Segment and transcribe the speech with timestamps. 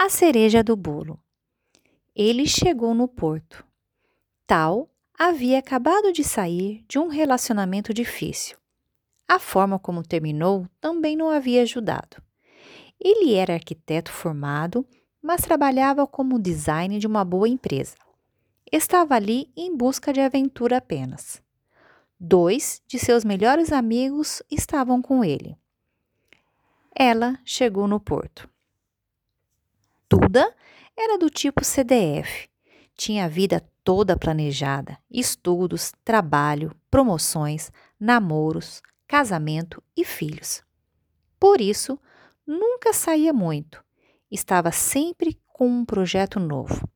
[0.00, 1.18] A cereja do bolo.
[2.14, 3.66] Ele chegou no porto.
[4.46, 4.88] Tal
[5.18, 8.56] havia acabado de sair de um relacionamento difícil.
[9.26, 12.22] A forma como terminou também não havia ajudado.
[13.00, 14.86] Ele era arquiteto formado,
[15.20, 17.96] mas trabalhava como design de uma boa empresa.
[18.70, 21.42] Estava ali em busca de aventura apenas.
[22.20, 25.56] Dois de seus melhores amigos estavam com ele.
[26.94, 28.48] Ela chegou no porto.
[30.10, 30.54] Duda
[30.96, 32.48] era do tipo CDF.
[32.96, 40.62] Tinha a vida toda planejada: estudos, trabalho, promoções, namoros, casamento e filhos.
[41.38, 41.98] Por isso,
[42.46, 43.84] nunca saía muito.
[44.30, 46.88] Estava sempre com um projeto novo.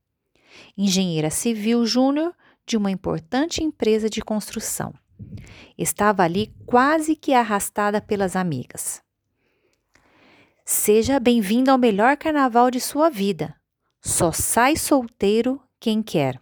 [0.75, 2.35] Engenheira civil júnior
[2.65, 4.91] de uma importante empresa de construção.
[5.77, 9.02] Estava ali quase que arrastada pelas amigas.
[10.85, 13.55] Seja bem-vindo ao melhor carnaval de sua vida.
[14.01, 16.37] Só sai solteiro quem quer.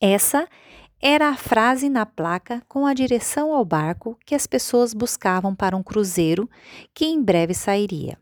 [0.00, 0.48] Essa
[1.00, 5.76] era a frase na placa com a direção ao barco que as pessoas buscavam para
[5.76, 6.50] um cruzeiro
[6.92, 8.18] que em breve sairia.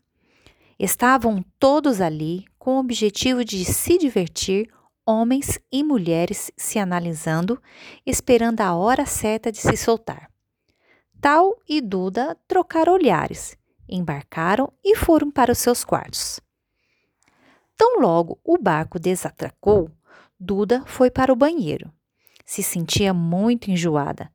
[0.79, 4.69] Estavam todos ali com o objetivo de se divertir
[5.07, 7.59] homens e mulheres se analisando,
[8.05, 10.31] esperando a hora certa de se soltar.
[11.23, 13.57] Tal e Duda trocaram olhares,
[13.95, 16.41] embarcaram e foram para os seus quartos.
[17.77, 19.91] Tão logo o barco desatracou,
[20.39, 21.93] Duda foi para o banheiro.
[22.45, 24.31] Se sentia muito enjoada.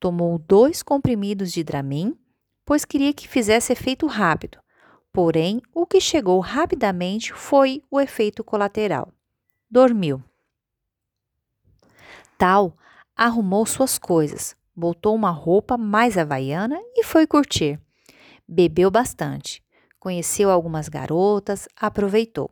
[0.00, 2.18] Tomou dois comprimidos de Dramin,
[2.64, 4.58] pois queria que fizesse efeito rápido.
[5.12, 9.12] Porém, o que chegou rapidamente foi o efeito colateral
[9.74, 10.22] dormiu.
[12.38, 12.76] Tal
[13.16, 17.80] arrumou suas coisas, botou uma roupa mais havaiana e foi curtir.
[18.46, 19.62] Bebeu bastante,
[19.98, 22.50] conheceu algumas garotas, aproveitou.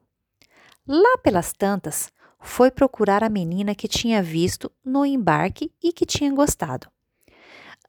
[0.86, 6.32] Lá pelas tantas, foi procurar a menina que tinha visto no embarque e que tinha
[6.32, 6.88] gostado.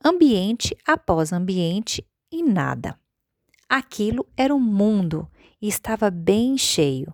[0.04, 3.00] Ambiente após ambiente e nada.
[3.68, 5.28] Aquilo era um mundo
[5.62, 7.14] e estava bem cheio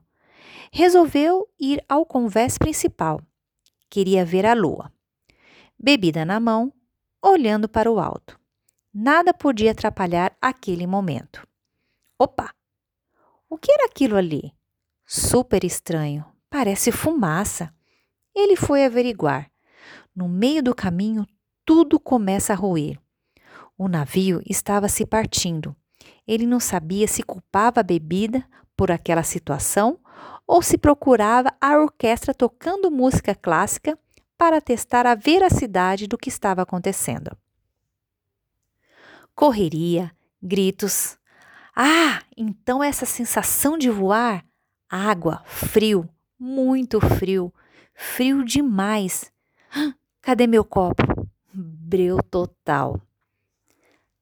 [0.71, 3.21] resolveu ir ao convés principal.
[3.89, 4.91] Queria ver a lua.
[5.77, 6.71] Bebida na mão,
[7.21, 8.38] olhando para o alto.
[8.93, 11.47] Nada podia atrapalhar aquele momento.
[12.17, 12.53] Opa!
[13.47, 14.51] O que era aquilo ali?
[15.05, 16.25] Super estranho.
[16.49, 17.71] Parece fumaça.
[18.35, 19.51] Ele foi averiguar.
[20.15, 21.27] No meio do caminho,
[21.63, 22.99] tudo começa a ruir.
[23.77, 25.75] O navio estava se partindo.
[26.27, 28.43] Ele não sabia se culpava a bebida
[28.75, 29.99] por aquela situação
[30.47, 33.97] ou se procurava a orquestra tocando música clássica
[34.35, 37.37] para testar a veracidade do que estava acontecendo.
[39.39, 40.13] Correria,
[40.43, 41.17] gritos.
[41.73, 44.45] Ah, então essa sensação de voar?
[44.89, 47.53] Água, frio, muito frio,
[47.93, 49.31] frio demais.
[50.21, 51.03] Cadê meu copo?
[51.53, 53.01] Breu total.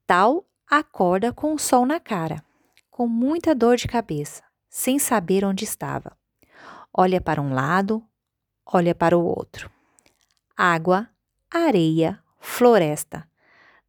[0.06, 2.40] Tal acorda com o sol na cara,
[2.88, 6.16] com muita dor de cabeça, sem saber onde estava.
[6.96, 8.06] Olha para um lado,
[8.64, 9.68] olha para o outro.
[10.56, 11.10] Água,
[11.50, 13.28] areia, floresta.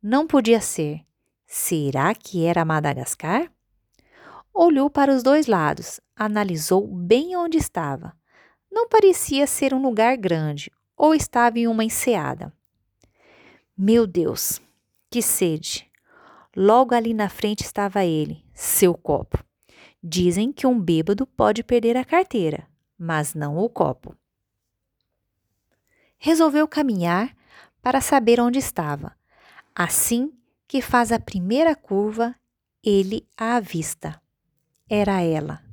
[0.01, 1.07] Não podia ser.
[1.51, 3.51] Será que era Madagascar?
[4.53, 8.15] Olhou para os dois lados, analisou bem onde estava.
[8.71, 12.53] Não parecia ser um lugar grande ou estava em uma enseada.
[13.75, 14.61] Meu Deus,
[15.09, 15.89] que sede!
[16.55, 19.43] Logo ali na frente estava ele, seu copo.
[20.03, 24.15] Dizem que um bêbado pode perder a carteira, mas não o copo.
[26.19, 27.35] Resolveu caminhar
[27.81, 29.17] para saber onde estava.
[29.73, 30.31] Assim
[30.69, 32.35] que faz a primeira curva,
[32.83, 34.21] ele a avista.
[34.87, 35.63] Era ela.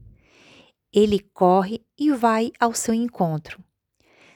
[0.90, 3.62] Ele corre e vai ao seu encontro.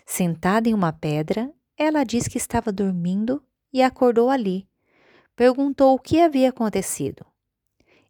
[0.04, 4.68] Sentada em uma pedra, ela diz que estava dormindo e acordou ali.
[5.34, 7.24] Perguntou o que havia acontecido.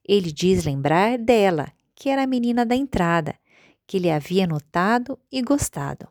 [0.05, 3.39] Ele diz lembrar dela, que era a menina da entrada,
[3.87, 6.09] que ele havia notado e gostado.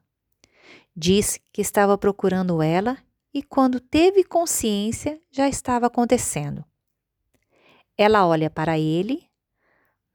[0.95, 2.97] Diz que estava procurando ela
[3.33, 6.63] e, quando teve consciência, já estava acontecendo.
[7.97, 9.27] Ela olha para ele.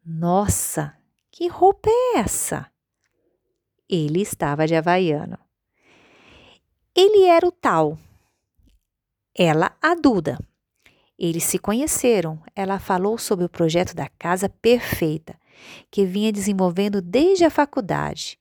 [0.04, 0.96] Nossa,
[1.30, 2.70] que roupa é essa?
[3.88, 5.38] Ele estava de havaiano.
[6.94, 7.98] Ele era o tal.
[9.36, 10.38] Ela, a Duda.
[11.18, 12.42] Eles se conheceram.
[12.54, 15.38] Ela falou sobre o projeto da casa perfeita
[15.90, 18.38] que vinha desenvolvendo desde a faculdade,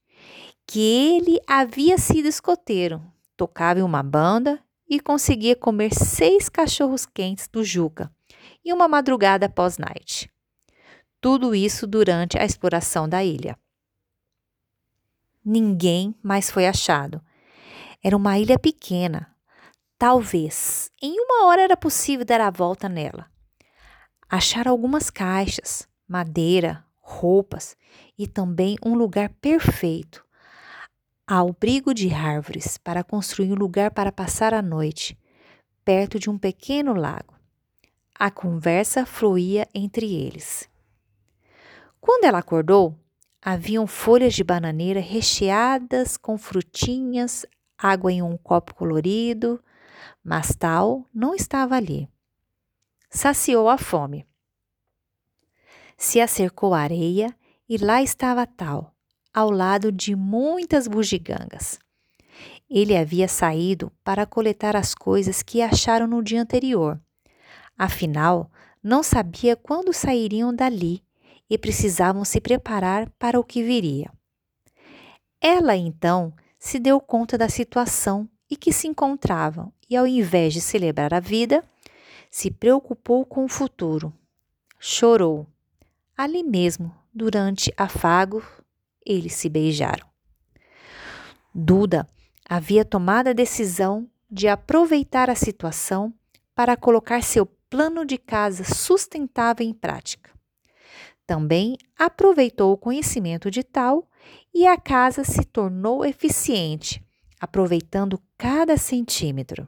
[0.65, 3.01] que ele havia sido escoteiro,
[3.35, 8.11] tocava em uma banda e conseguia comer seis cachorros quentes do Juca
[8.63, 10.31] e uma madrugada pós-night.
[11.19, 13.57] Tudo isso durante a exploração da ilha.
[15.43, 17.21] Ninguém mais foi achado.
[18.03, 19.33] Era uma ilha pequena.
[19.97, 23.31] Talvez em uma hora era possível dar a volta nela.
[24.29, 27.77] Acharam algumas caixas, madeira, roupas
[28.17, 30.22] e também um lugar perfeito
[31.25, 35.17] abrigo de árvores para construir um lugar para passar a noite,
[35.83, 37.33] perto de um pequeno lago.
[38.13, 40.69] A conversa fluía entre eles.
[41.99, 42.97] Quando ela acordou,
[43.41, 47.45] haviam folhas de bananeira recheadas com frutinhas,
[47.77, 49.63] água em um copo colorido,
[50.23, 52.09] mas tal não estava ali.
[53.09, 54.25] Saciou a fome.
[55.97, 57.33] Se acercou à areia
[57.67, 58.92] e lá estava tal,
[59.33, 61.79] ao lado de muitas bugigangas.
[62.69, 66.99] Ele havia saído para coletar as coisas que acharam no dia anterior.
[67.77, 68.51] Afinal,
[68.81, 71.03] não sabia quando sairiam dali
[71.49, 74.11] e precisavam se preparar para o que viria.
[75.41, 80.61] Ela então se deu conta da situação e que se encontravam e, ao invés de
[80.61, 81.63] celebrar a vida,
[82.31, 84.13] se preocupou com o futuro.
[84.79, 85.45] Chorou.
[86.15, 88.43] Ali mesmo, durante afago,
[89.05, 90.07] eles se beijaram.
[91.53, 92.07] Duda
[92.47, 96.13] havia tomado a decisão de aproveitar a situação
[96.55, 100.31] para colocar seu plano de casa sustentável em prática.
[101.25, 104.07] Também aproveitou o conhecimento de tal
[104.53, 107.03] e a casa se tornou eficiente,
[107.39, 109.67] aproveitando cada centímetro.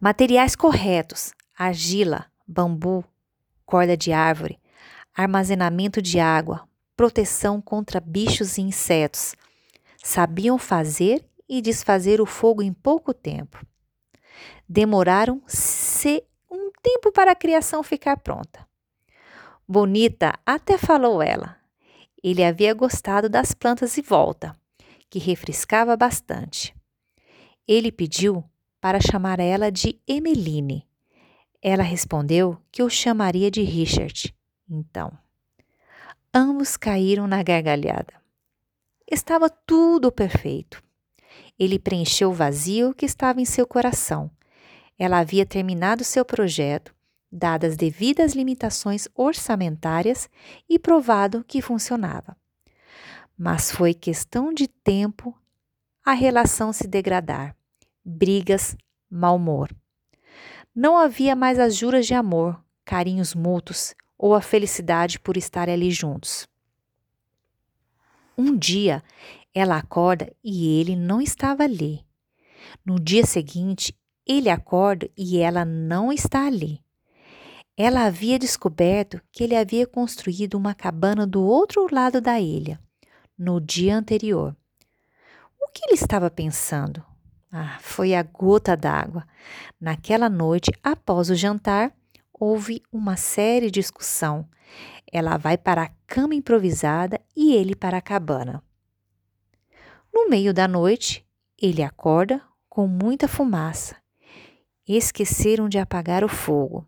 [0.00, 3.04] Materiais corretos: argila, bambu,
[3.64, 4.58] corda de árvore,
[5.14, 9.34] armazenamento de água, proteção contra bichos e insetos.
[10.02, 13.64] Sabiam fazer e desfazer o fogo em pouco tempo.
[14.68, 18.66] Demoraram se um tempo para a criação ficar pronta.
[19.66, 21.56] Bonita, até falou ela.
[22.22, 24.56] Ele havia gostado das plantas de volta,
[25.10, 26.74] que refrescava bastante.
[27.66, 28.44] Ele pediu
[28.80, 30.86] para chamar ela de Emeline.
[31.62, 34.34] Ela respondeu que o chamaria de Richard.
[34.68, 35.16] Então,
[36.36, 38.12] Ambos caíram na gargalhada.
[39.08, 40.82] Estava tudo perfeito.
[41.56, 44.28] Ele preencheu o vazio que estava em seu coração.
[44.98, 46.92] Ela havia terminado seu projeto,
[47.30, 50.28] dadas as devidas limitações orçamentárias
[50.68, 52.36] e provado que funcionava.
[53.38, 55.38] Mas foi questão de tempo
[56.04, 57.54] a relação se degradar.
[58.04, 58.76] Brigas,
[59.08, 59.70] mau humor.
[60.74, 65.90] Não havia mais as juras de amor, carinhos mútuos ou a felicidade por estar ali
[65.90, 66.46] juntos.
[68.36, 69.02] Um dia
[69.54, 72.04] ela acorda e ele não estava ali.
[72.84, 73.96] No dia seguinte,
[74.26, 76.82] ele acorda e ela não está ali.
[77.76, 82.80] Ela havia descoberto que ele havia construído uma cabana do outro lado da ilha,
[83.38, 84.56] no dia anterior.
[85.60, 87.04] O que ele estava pensando?
[87.50, 89.26] Ah, foi a gota d'água.
[89.80, 91.92] Naquela noite, após o jantar,
[92.38, 94.48] houve uma séria discussão.
[95.10, 98.62] Ela vai para a cama improvisada e ele para a cabana.
[100.12, 101.24] No meio da noite,
[101.60, 103.96] ele acorda com muita fumaça.
[104.86, 106.86] Esqueceram de apagar o fogo.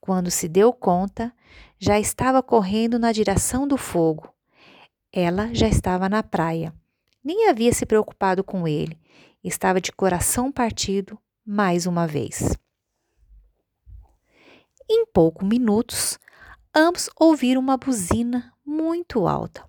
[0.00, 1.32] Quando se deu conta,
[1.78, 4.32] já estava correndo na direção do fogo.
[5.12, 6.74] Ela já estava na praia.
[7.22, 8.98] Nem havia se preocupado com ele.
[9.42, 12.56] Estava de coração partido mais uma vez.
[14.92, 16.18] Em poucos minutos,
[16.74, 19.64] ambos ouviram uma buzina muito alta.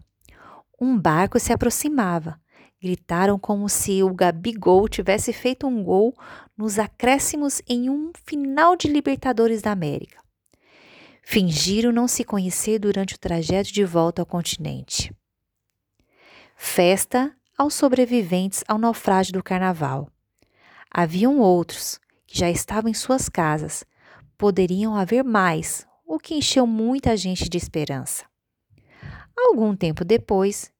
[0.79, 2.41] Um barco se aproximava.
[2.81, 6.11] Gritaram como se o Gabigol tivesse feito um gol
[6.57, 10.17] nos acréscimos em um final de Libertadores da América.
[11.21, 15.15] Fingiram não se conhecer durante o trajeto de volta ao continente.
[16.57, 20.09] Festa aos sobreviventes ao naufrágio do carnaval.
[20.89, 23.85] Haviam outros que já estavam em suas casas,
[24.41, 28.25] poderiam haver mais, o que encheu muita gente de esperança.
[29.37, 30.73] Algum tempo depois,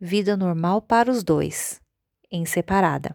[0.00, 1.78] vida normal para os dois,
[2.30, 3.14] em separada.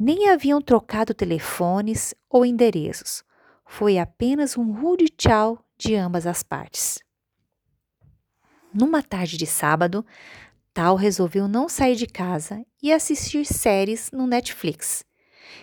[0.00, 3.22] Nem haviam trocado telefones ou endereços.
[3.66, 6.98] Foi apenas um rude tchau de ambas as partes.
[8.72, 10.02] Numa tarde de sábado,
[10.72, 15.04] Tal resolveu não sair de casa e assistir séries no Netflix.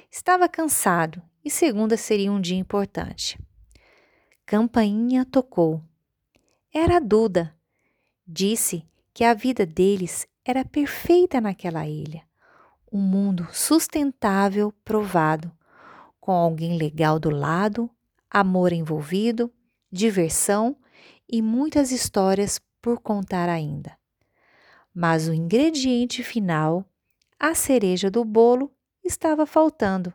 [0.10, 3.39] Estava cansado e segunda seria um dia importante.
[4.45, 5.81] Campainha tocou.
[6.74, 7.55] Era a Duda.
[8.27, 12.24] Disse que a vida deles era perfeita naquela ilha.
[12.91, 15.51] Um mundo sustentável, provado,
[16.19, 17.89] com alguém legal do lado,
[18.29, 19.51] amor envolvido,
[19.91, 20.75] diversão
[21.29, 23.98] e muitas histórias por contar ainda.
[24.93, 26.86] Mas o ingrediente final,
[27.39, 28.71] a cereja do bolo,
[29.03, 30.13] estava faltando: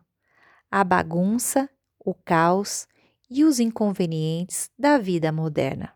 [0.70, 1.68] a bagunça,
[1.98, 2.86] o caos
[3.30, 5.92] e os inconvenientes da vida moderna.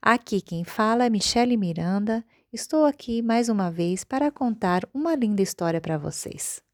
[0.00, 2.24] Aqui quem fala é Michele Miranda.
[2.52, 6.65] Estou aqui mais uma vez para contar uma linda história para vocês.